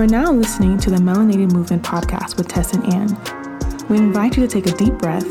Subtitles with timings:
[0.00, 3.86] You are now listening to the Melanated Movement podcast with Tess and Ann.
[3.90, 5.26] We invite you to take a deep breath,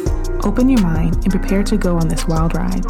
[0.45, 2.85] open your mind, and prepare to go on this wild ride.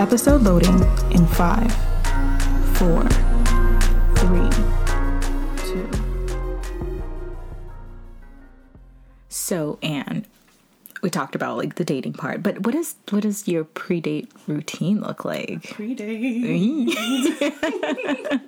[0.00, 1.70] Episode loading in five,
[2.78, 3.06] four,
[4.16, 4.48] three,
[5.66, 5.90] two.
[9.28, 10.24] So, Anne,
[11.02, 15.00] we talked about like the dating part, but what is what does your pre-date routine
[15.00, 15.64] look like?
[15.64, 16.96] Pre-date.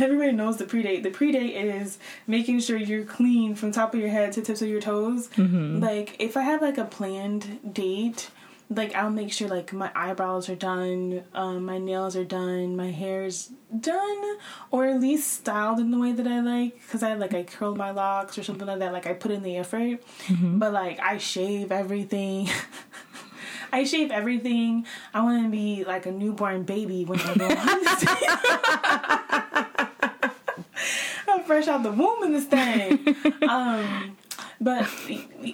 [0.00, 1.02] Everybody knows the pre-date.
[1.02, 4.68] The pre-date is making sure you're clean from top of your head to tips of
[4.68, 5.28] your toes.
[5.36, 5.80] Mm-hmm.
[5.80, 8.30] Like if I have like a planned date,
[8.70, 12.90] like I'll make sure like my eyebrows are done, um, my nails are done, my
[12.90, 14.36] hair's done,
[14.70, 16.80] or at least styled in the way that I like.
[16.90, 18.92] Cause I like I curl my locks or something like that.
[18.92, 20.02] Like I put in the effort,
[20.40, 22.48] but like I shave everything.
[23.72, 24.86] I shave everything.
[25.12, 27.84] I want to be like a newborn baby when I go on
[31.28, 33.16] I'm fresh out the womb in this thing.
[33.48, 34.16] Um,
[34.60, 34.88] but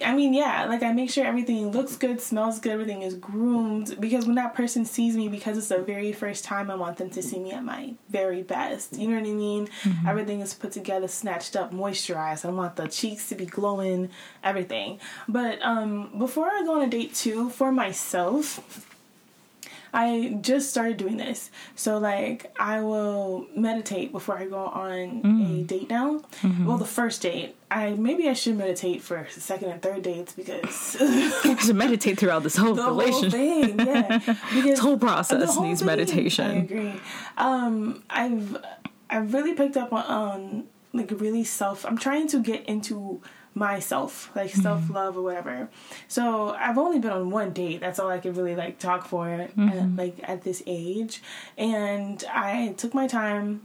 [0.04, 3.96] I mean, yeah, like I make sure everything looks good, smells good, everything is groomed.
[4.00, 7.10] Because when that person sees me, because it's the very first time, I want them
[7.10, 8.96] to see me at my very best.
[8.96, 9.68] You know what I mean?
[10.06, 12.44] Everything is put together, snatched up, moisturized.
[12.44, 14.10] I want the cheeks to be glowing,
[14.44, 15.00] everything.
[15.28, 18.86] But um, before I go on a date too, for myself,
[19.92, 21.50] I just started doing this.
[21.74, 25.22] So like I will meditate before I go on
[25.60, 26.22] a date now.
[26.64, 27.56] Well, the first date.
[27.72, 30.96] I maybe I should meditate for second and third dates because
[31.66, 33.32] to meditate throughout this whole the whole relationship.
[33.32, 34.18] thing, yeah.
[34.18, 37.00] Because This whole process whole needs thing, I agree.
[37.38, 38.56] Um, I've
[39.08, 41.84] I've really picked up on um, like really self.
[41.86, 43.20] I'm trying to get into
[43.54, 44.62] myself, like Mm-hmm.
[44.62, 45.68] self love or whatever.
[46.08, 47.80] So I've only been on one date.
[47.80, 49.68] That's all I could really like talk for, Mm-hmm.
[49.68, 51.22] at, like at this age.
[51.58, 53.62] And I took my time.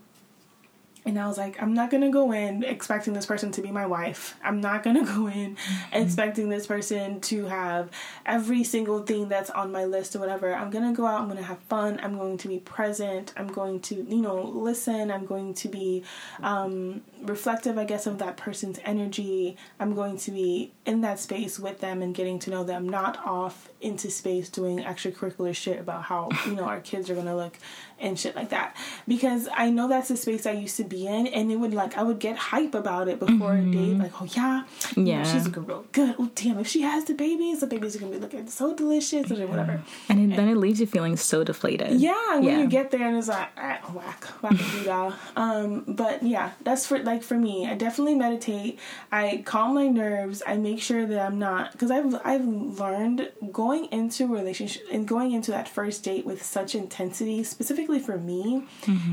[1.06, 3.86] And I was like, I'm not gonna go in expecting this person to be my
[3.86, 4.36] wife.
[4.44, 5.56] I'm not gonna go in
[5.94, 7.92] expecting this person to have
[8.26, 10.54] every single thing that's on my list or whatever.
[10.56, 13.82] I'm gonna go out, I'm gonna have fun, I'm going to be present, I'm going
[13.82, 16.04] to, you know, listen, I'm going to be
[16.42, 19.58] um, reflective, I guess, of that person's energy.
[19.80, 23.24] I'm going to be in that space with them and getting to know them, not
[23.24, 27.60] off into space doing extracurricular shit about how, you know, our kids are gonna look
[28.00, 28.76] and shit like that.
[29.08, 31.98] Because I know that's the space I used to be in and it would like
[31.98, 34.64] I would get hype about it before a date, like, oh yeah,
[34.96, 35.24] you know, Yeah.
[35.24, 36.16] she's looking real good.
[36.20, 39.30] Oh damn, if she has the babies, the babies are gonna be looking so delicious
[39.32, 39.82] or whatever.
[40.10, 42.00] And it, then it leaves you feeling so deflated.
[42.00, 42.60] Yeah, when Yeah.
[42.62, 44.54] you get there and it's like ah, whack, whack
[44.88, 47.68] a Um, but yeah, that's for like for me.
[47.68, 48.80] I definitely meditate.
[49.12, 50.42] I calm my nerves.
[50.46, 55.08] I make sure that I'm not because I've I've learned going into a relationship and
[55.08, 58.64] going into that first date with such intensity, specifically for me,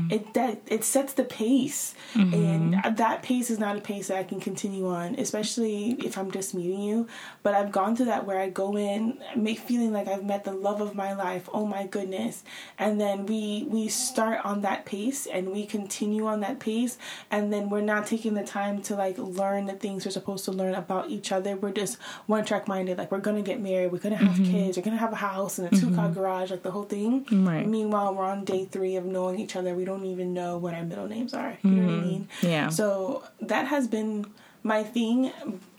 [0.09, 1.72] it that it sets the pace,
[2.15, 2.95] and mm-hmm.
[2.95, 6.53] that pace is not a pace that I can continue on, especially if I'm just
[6.53, 7.07] meeting you.
[7.41, 10.53] But I've gone through that where I go in, make feeling like I've met the
[10.53, 11.49] love of my life.
[11.51, 12.43] Oh my goodness!
[12.77, 16.97] And then we we start on that pace and we continue on that pace,
[17.31, 20.51] and then we're not taking the time to like learn the things we're supposed to
[20.51, 21.55] learn about each other.
[21.55, 21.97] We're just
[22.27, 22.97] one track minded.
[22.97, 24.51] Like we're gonna get married, we're gonna have mm-hmm.
[24.51, 26.13] kids, we're gonna have a house and a two car mm-hmm.
[26.13, 27.25] garage, like the whole thing.
[27.31, 27.67] Right.
[27.67, 29.73] Meanwhile, we're on day three of knowing each other.
[29.73, 31.57] We don't even know what our middle names are.
[31.63, 32.07] You know what I mm-hmm.
[32.07, 32.27] mean?
[32.41, 32.69] Yeah.
[32.69, 34.25] So that has been
[34.63, 35.31] my thing.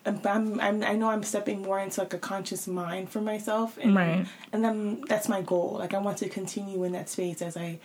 [0.06, 3.94] I'm, I'm, I know I'm stepping more into like a conscious mind for myself, and
[3.94, 4.26] Right.
[4.52, 5.76] and then that's my goal.
[5.78, 7.78] Like I want to continue in that space as I,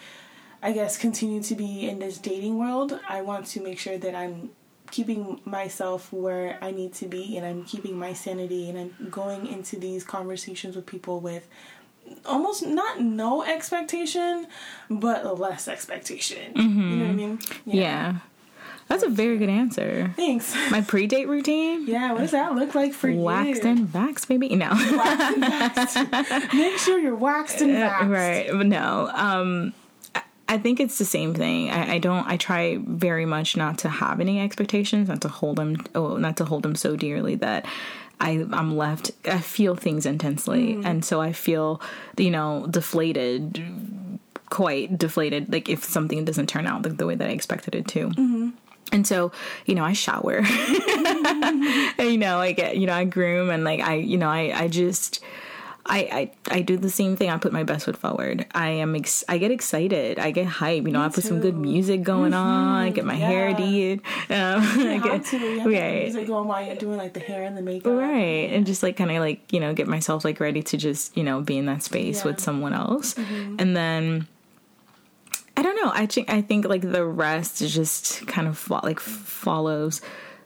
[0.62, 3.00] I guess, continue to be in this dating world.
[3.08, 4.50] I want to make sure that I'm
[4.92, 9.48] keeping myself where I need to be, and I'm keeping my sanity, and I'm going
[9.48, 11.48] into these conversations with people with
[12.26, 14.48] almost not no expectation,
[14.90, 16.52] but less expectation.
[16.56, 17.40] You know what I mean?
[17.66, 18.16] Yeah.
[18.88, 20.12] That's a very good answer.
[20.16, 20.56] Thanks.
[20.72, 21.86] My pre-date routine?
[21.88, 23.24] Yeah, what does that look like for Waxed you?
[23.24, 24.56] Waxed and vaxxed, baby.
[24.56, 24.70] No.
[24.72, 24.98] Waxed
[25.98, 26.54] and waxed.
[26.56, 28.04] Make sure you're waxed and waxed.
[28.04, 29.74] Uh, right but no um
[30.16, 31.70] I- I think it's the same thing.
[31.70, 32.26] I, I don't.
[32.26, 35.78] I try very much not to have any expectations, not to hold them.
[35.94, 37.68] Oh, not to hold them so dearly that
[38.20, 39.12] I I'm left.
[39.26, 40.86] I feel things intensely, mm.
[40.86, 41.82] and so I feel
[42.18, 43.64] you know deflated,
[44.50, 45.52] quite deflated.
[45.52, 48.10] Like if something doesn't turn out the, the way that I expected it to.
[48.10, 48.50] Mm-hmm.
[48.92, 49.32] And so,
[49.68, 50.38] you know, I shower.
[50.38, 54.52] and, you know, I get, you know, I groom and like I, you know, I,
[54.64, 55.24] I just,
[55.92, 57.32] I, I, I do the same thing.
[57.32, 58.46] I put my best foot forward.
[58.54, 60.20] I am, ex- I get excited.
[60.20, 60.84] I get hype.
[60.86, 62.68] You know, I put some good music going on.
[62.84, 64.02] I get my hair did.
[64.30, 65.38] Um, I You get- to.
[65.40, 66.04] You have right.
[66.04, 67.92] music going while you're doing like the hair and the makeup.
[67.98, 68.52] Right.
[68.54, 71.24] And just like kind of like, you know, get myself like ready to just, you
[71.24, 72.20] know, be in that space Yeah.
[72.20, 72.30] Mm-hmm.
[72.30, 73.16] with someone else.
[73.18, 74.28] And then
[75.58, 75.92] I don't know.
[75.94, 80.02] I think I think like the rest just kind of fo- like follows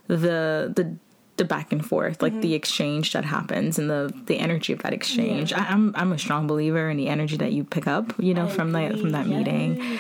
[0.08, 0.96] the the
[1.38, 2.42] the back and forth, like mm-hmm.
[2.42, 5.52] the exchange that happens and the the energy of that exchange.
[5.52, 5.66] Yeah.
[5.68, 8.34] I, am I'm, I'm a strong believer in the energy that you pick up, you
[8.34, 8.90] know, I from agree.
[8.90, 9.38] that from that yes.
[9.38, 10.00] meeting.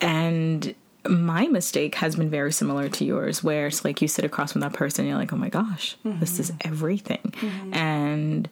[0.00, 0.74] And
[1.08, 4.60] my mistake has been very similar to yours, where it's like you sit across from
[4.62, 6.20] that person, and you're like, oh my gosh, mm-hmm.
[6.20, 6.68] this is mm-hmm.
[6.68, 7.74] everything, mm-hmm.
[7.74, 8.48] and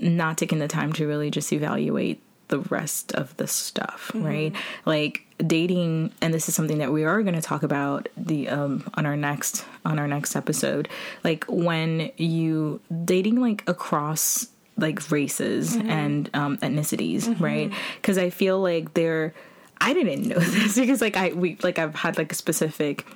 [0.00, 4.26] not taking the time to really just evaluate the rest of the stuff, mm-hmm.
[4.26, 4.54] right?
[4.84, 8.88] Like dating, and this is something that we are going to talk about the um
[8.94, 10.88] on our next on our next episode.
[11.24, 15.90] Like when you dating like across like races mm-hmm.
[15.90, 17.42] and um ethnicities, mm-hmm.
[17.42, 17.72] right?
[17.96, 19.34] Because I feel like they're
[19.80, 23.06] I didn't know this because like I we like I've had like a specific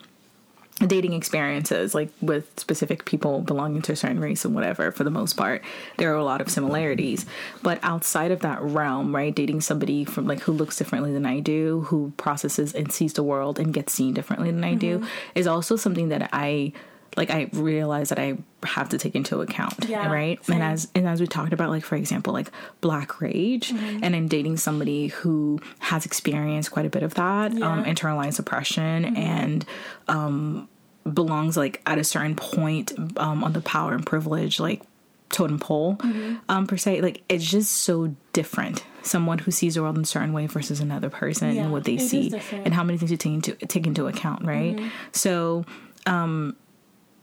[0.87, 5.11] dating experiences like with specific people belonging to a certain race and whatever for the
[5.11, 5.63] most part
[5.99, 7.27] there are a lot of similarities
[7.63, 11.41] but outside of that realm right dating somebody from like who looks differently than i
[11.41, 15.01] do who processes and sees the world and gets seen differently than i mm-hmm.
[15.03, 16.73] do is also something that i
[17.17, 20.43] like I realize that I have to take into account, yeah, right?
[20.45, 20.55] Same.
[20.55, 22.51] And as and as we talked about, like for example, like
[22.81, 24.03] black rage, mm-hmm.
[24.03, 27.71] and I'm dating somebody who has experienced quite a bit of that, yeah.
[27.71, 29.17] um, internalized oppression, mm-hmm.
[29.17, 29.65] and
[30.09, 30.69] um,
[31.11, 34.83] belongs like at a certain point um, on the power and privilege like
[35.31, 36.37] totem pole mm-hmm.
[36.49, 37.01] um, per se.
[37.01, 38.85] Like it's just so different.
[39.03, 41.85] Someone who sees the world in a certain way versus another person yeah, and what
[41.85, 44.77] they see and how many things you take into take into account, right?
[44.77, 44.89] Mm-hmm.
[45.13, 45.65] So
[46.07, 46.57] um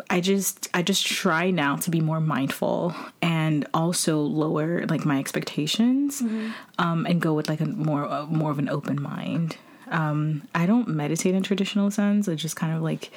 [0.10, 5.20] I just I just try now to be more mindful and also lower like my
[5.20, 6.50] expectations mm-hmm.
[6.80, 9.58] um, and go with like a more uh, more of an open mind.
[9.90, 12.28] Um, I don't meditate in traditional sense.
[12.28, 13.12] I just kind of like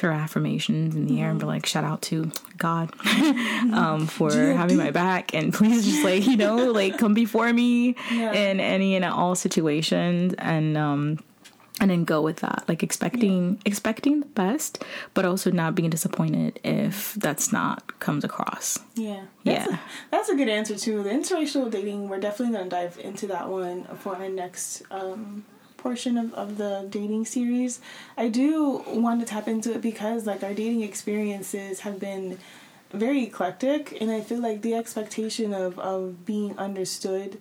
[0.00, 1.22] throw affirmations in the mm-hmm.
[1.22, 1.50] air and be mm-hmm.
[1.50, 6.36] like shout out to God um, for having my back and please just like you
[6.36, 8.32] know like come before me yeah.
[8.32, 11.18] in any and all situations and um,
[11.80, 13.58] and then go with that like expecting yeah.
[13.66, 14.82] expecting the best
[15.12, 19.80] but also not being disappointed if that's not comes across yeah that's yeah a,
[20.10, 23.48] that's a good answer too the interracial dating we're definitely going to dive into that
[23.48, 25.44] one for our next um,
[25.80, 27.80] portion of, of the dating series
[28.16, 32.38] i do want to tap into it because like our dating experiences have been
[32.92, 37.40] very eclectic and i feel like the expectation of of being understood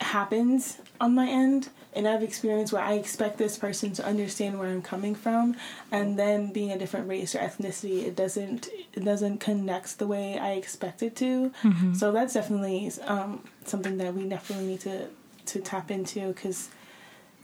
[0.00, 4.68] happens on my end and I've experienced where I expect this person to understand where
[4.68, 5.56] I'm coming from,
[5.90, 10.38] and then being a different race or ethnicity, it doesn't it doesn't connect the way
[10.38, 11.50] I expect it to.
[11.62, 11.94] Mm-hmm.
[11.94, 15.08] So that's definitely um, something that we definitely need to
[15.46, 16.68] to tap into because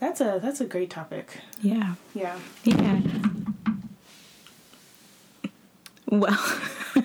[0.04, 1.40] that's a that's a great topic.
[1.62, 1.94] Yeah.
[2.14, 2.38] Yeah.
[2.64, 3.00] Yeah.
[6.06, 6.38] Well.
[6.94, 7.00] We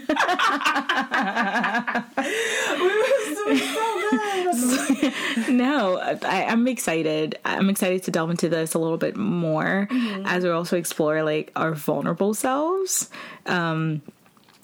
[2.86, 5.13] were doing so good.
[5.50, 7.40] no, I, am excited.
[7.46, 10.25] I'm excited to delve into this a little bit more mm-hmm.
[10.25, 13.10] as we also explore like our vulnerable selves.
[13.46, 14.01] Um,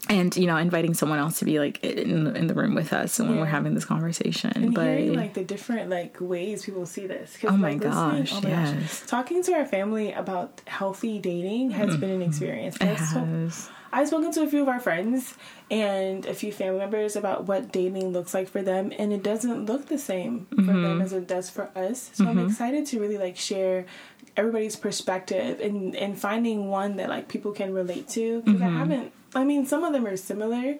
[0.09, 2.93] and you know, inviting someone else to be like in the, in the room with
[2.93, 3.39] us when yeah.
[3.39, 4.51] we're having this conversation.
[4.55, 7.37] And but hearing like the different like ways people see this.
[7.43, 8.33] Oh my like, gosh!
[8.33, 9.01] Oh my yes.
[9.01, 9.09] gosh!
[9.09, 11.99] Talking to our family about healthy dating has mm-hmm.
[11.99, 12.75] been an experience.
[12.77, 13.69] It has.
[13.95, 15.35] I've spoken to a few of our friends
[15.71, 19.67] and a few family members about what dating looks like for them, and it doesn't
[19.67, 20.65] look the same mm-hmm.
[20.65, 22.11] for them as it does for us.
[22.13, 22.39] So mm-hmm.
[22.39, 23.85] I'm excited to really like share
[24.35, 28.75] everybody's perspective and and finding one that like people can relate to because mm-hmm.
[28.75, 29.11] I haven't.
[29.35, 30.77] I mean, some of them are similar,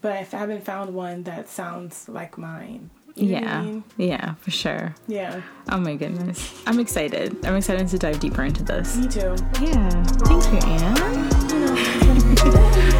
[0.00, 2.90] but I haven't found one that sounds like mine.
[3.16, 3.58] You yeah.
[3.58, 3.84] I mean?
[3.96, 4.94] Yeah, for sure.
[5.08, 5.40] Yeah.
[5.70, 6.62] Oh my goodness.
[6.66, 7.44] I'm excited.
[7.46, 8.96] I'm excited to dive deeper into this.
[8.96, 9.34] Me too.
[9.60, 10.04] Yeah.
[10.04, 10.58] Thank you,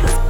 [0.08, 0.22] Anne.